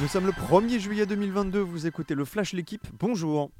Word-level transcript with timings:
Nous 0.00 0.08
sommes 0.08 0.24
le 0.24 0.32
1er 0.32 0.78
juillet 0.78 1.04
2022, 1.04 1.60
vous 1.60 1.86
écoutez 1.86 2.14
le 2.14 2.24
Flash 2.24 2.54
L'équipe, 2.54 2.86
bonjour 2.98 3.50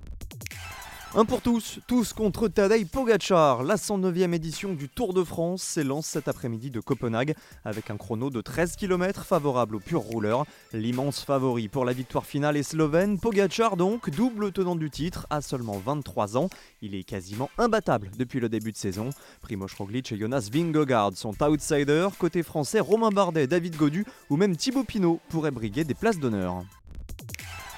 un 1.14 1.26
pour 1.26 1.42
tous, 1.42 1.78
tous 1.86 2.14
contre 2.14 2.48
Tadej 2.48 2.86
Pogacar. 2.86 3.62
La 3.64 3.76
109e 3.76 4.32
édition 4.32 4.72
du 4.72 4.88
Tour 4.88 5.12
de 5.12 5.22
France 5.22 5.62
s'élance 5.62 6.06
cet 6.06 6.26
après-midi 6.26 6.70
de 6.70 6.80
Copenhague 6.80 7.34
avec 7.66 7.90
un 7.90 7.98
chrono 7.98 8.30
de 8.30 8.40
13 8.40 8.76
km 8.76 9.24
favorable 9.24 9.76
au 9.76 9.80
pur 9.80 10.00
rouleur. 10.00 10.46
L'immense 10.72 11.22
favori 11.22 11.68
pour 11.68 11.84
la 11.84 11.92
victoire 11.92 12.24
finale 12.24 12.56
est 12.56 12.62
slovène. 12.62 13.18
Pogacar 13.18 13.76
donc, 13.76 14.08
double 14.08 14.52
tenant 14.52 14.76
du 14.76 14.88
titre, 14.88 15.26
à 15.28 15.42
seulement 15.42 15.80
23 15.84 16.38
ans. 16.38 16.48
Il 16.80 16.94
est 16.94 17.04
quasiment 17.04 17.50
imbattable 17.58 18.10
depuis 18.16 18.40
le 18.40 18.48
début 18.48 18.72
de 18.72 18.78
saison. 18.78 19.10
Primoz 19.42 19.74
Roglic 19.76 20.12
et 20.12 20.16
Jonas 20.16 20.48
Vingegaard 20.50 21.12
sont 21.14 21.34
outsiders. 21.42 22.16
Côté 22.16 22.42
français, 22.42 22.80
Romain 22.80 23.10
Bardet, 23.10 23.46
David 23.46 23.76
Godu 23.76 24.06
ou 24.30 24.36
même 24.36 24.56
Thibaut 24.56 24.84
Pinot 24.84 25.20
pourraient 25.28 25.50
briguer 25.50 25.84
des 25.84 25.94
places 25.94 26.18
d'honneur. 26.18 26.64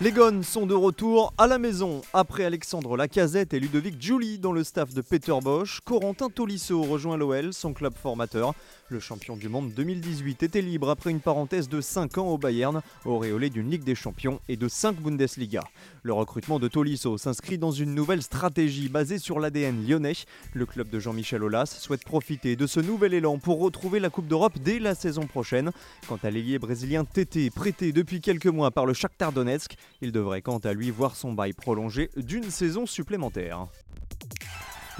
Les 0.04 0.12
Gones 0.12 0.42
sont 0.42 0.66
de 0.66 0.74
retour 0.74 1.32
à 1.38 1.46
la 1.46 1.56
maison. 1.56 2.02
Après 2.12 2.44
Alexandre 2.44 2.94
Lacazette 2.94 3.54
et 3.54 3.58
Ludovic 3.58 3.98
Giuli 3.98 4.38
dans 4.38 4.52
le 4.52 4.62
staff 4.62 4.92
de 4.92 5.00
Peter 5.00 5.32
Bosch, 5.42 5.80
Corentin 5.82 6.28
Tolisso 6.28 6.82
rejoint 6.82 7.16
l'OL, 7.16 7.54
son 7.54 7.72
club 7.72 7.94
formateur. 7.96 8.52
Le 8.90 9.00
champion 9.00 9.34
du 9.34 9.48
monde 9.48 9.72
2018 9.72 10.42
était 10.42 10.60
libre 10.60 10.90
après 10.90 11.10
une 11.10 11.20
parenthèse 11.20 11.70
de 11.70 11.80
5 11.80 12.18
ans 12.18 12.28
au 12.28 12.36
Bayern, 12.36 12.82
auréolé 13.06 13.48
d'une 13.48 13.70
Ligue 13.70 13.82
des 13.82 13.94
Champions 13.94 14.40
et 14.46 14.58
de 14.58 14.68
5 14.68 15.00
Bundesliga. 15.00 15.64
Le 16.02 16.12
recrutement 16.12 16.58
de 16.58 16.68
Tolisso 16.68 17.16
s'inscrit 17.16 17.56
dans 17.56 17.70
une 17.70 17.94
nouvelle 17.94 18.22
stratégie 18.22 18.90
basée 18.90 19.16
sur 19.16 19.40
l'ADN 19.40 19.86
lyonnais. 19.88 20.12
Le 20.52 20.66
club 20.66 20.90
de 20.90 21.00
Jean-Michel 21.00 21.42
Aulas 21.42 21.78
souhaite 21.80 22.04
profiter 22.04 22.56
de 22.56 22.66
ce 22.66 22.78
nouvel 22.78 23.14
élan 23.14 23.38
pour 23.38 23.58
retrouver 23.58 24.00
la 24.00 24.10
Coupe 24.10 24.28
d'Europe 24.28 24.58
dès 24.62 24.80
la 24.80 24.94
saison 24.94 25.26
prochaine. 25.26 25.70
Quant 26.06 26.18
à 26.22 26.30
l'ailier 26.30 26.58
brésilien 26.58 27.06
Tété, 27.06 27.48
prêté 27.48 27.90
depuis 27.90 28.20
quelques 28.20 28.48
mois 28.48 28.70
par 28.70 28.84
le 28.84 28.92
Shakhtar 28.92 29.32
Donetsk, 29.32 29.78
il 30.00 30.12
devrait 30.12 30.42
quant 30.42 30.58
à 30.58 30.72
lui 30.72 30.90
voir 30.90 31.16
son 31.16 31.32
bail 31.32 31.52
prolongé 31.52 32.10
d'une 32.16 32.50
saison 32.50 32.86
supplémentaire. 32.86 33.68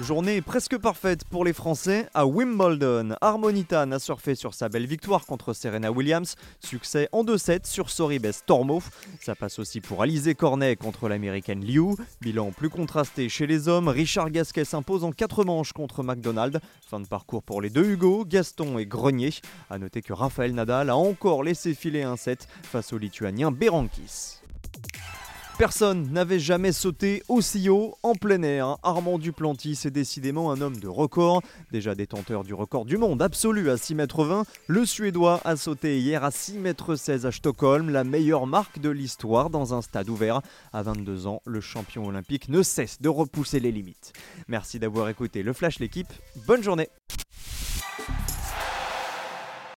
Journée 0.01 0.41
presque 0.41 0.77
parfaite 0.77 1.23
pour 1.23 1.45
les 1.45 1.53
Français 1.53 2.09
à 2.13 2.25
Wimbledon. 2.25 3.15
Harmonitan 3.21 3.93
a 3.93 3.99
surfé 3.99 4.35
sur 4.35 4.53
sa 4.53 4.67
belle 4.67 4.85
victoire 4.85 5.25
contre 5.25 5.53
Serena 5.53 5.89
Williams. 5.89 6.35
Succès 6.59 7.07
en 7.13 7.23
2-7 7.23 7.65
sur 7.65 7.89
Soribes 7.89 8.27
Tormo. 8.45 8.83
Ça 9.21 9.35
passe 9.35 9.57
aussi 9.57 9.79
pour 9.79 10.01
Alizé 10.01 10.35
Cornet 10.35 10.75
contre 10.75 11.07
l'américaine 11.07 11.63
Liu. 11.63 11.95
Bilan 12.19 12.51
plus 12.51 12.69
contrasté 12.69 13.29
chez 13.29 13.47
les 13.47 13.69
hommes. 13.69 13.87
Richard 13.87 14.31
Gasquet 14.31 14.65
s'impose 14.65 15.05
en 15.05 15.13
4 15.13 15.45
manches 15.45 15.71
contre 15.71 16.03
McDonald. 16.03 16.59
Fin 16.85 16.99
de 16.99 17.07
parcours 17.07 17.43
pour 17.43 17.61
les 17.61 17.69
deux 17.69 17.85
Hugo, 17.85 18.25
Gaston 18.25 18.77
et 18.77 18.85
Grenier. 18.85 19.31
A 19.69 19.77
noter 19.77 20.01
que 20.01 20.11
Raphaël 20.11 20.53
Nadal 20.53 20.89
a 20.89 20.97
encore 20.97 21.41
laissé 21.41 21.73
filer 21.73 22.03
un 22.03 22.17
set 22.17 22.49
face 22.63 22.91
au 22.91 22.97
lituanien 22.97 23.49
Berankis. 23.49 24.41
Personne 25.57 26.11
n'avait 26.11 26.39
jamais 26.39 26.73
sauté 26.73 27.23
aussi 27.29 27.69
haut 27.69 27.95
en 28.03 28.13
plein 28.13 28.41
air. 28.43 28.77
Armand 28.83 29.17
Duplantis 29.17 29.79
est 29.85 29.91
décidément 29.91 30.51
un 30.51 30.59
homme 30.59 30.77
de 30.81 30.89
record. 30.89 31.41
Déjà 31.71 31.95
détenteur 31.95 32.43
du 32.43 32.53
record 32.53 32.83
du 32.83 32.97
monde 32.97 33.21
absolu 33.21 33.69
à 33.69 33.77
6 33.77 33.95
mètres 33.95 34.25
20, 34.25 34.43
le 34.67 34.85
Suédois 34.85 35.39
a 35.45 35.55
sauté 35.55 35.99
hier 35.99 36.25
à 36.25 36.31
6 36.31 36.57
mètres 36.57 36.95
16 36.95 37.25
à 37.25 37.31
Stockholm, 37.31 37.89
la 37.89 38.03
meilleure 38.03 38.47
marque 38.47 38.79
de 38.79 38.89
l'histoire 38.89 39.49
dans 39.49 39.73
un 39.73 39.81
stade 39.81 40.09
ouvert. 40.09 40.41
À 40.73 40.83
22 40.83 41.25
ans, 41.25 41.41
le 41.45 41.61
champion 41.61 42.05
olympique 42.05 42.49
ne 42.49 42.61
cesse 42.61 43.01
de 43.01 43.07
repousser 43.07 43.61
les 43.61 43.71
limites. 43.71 44.11
Merci 44.49 44.77
d'avoir 44.77 45.07
écouté 45.07 45.41
le 45.41 45.53
Flash 45.53 45.79
l'équipe. 45.79 46.11
Bonne 46.47 46.63
journée 46.63 46.89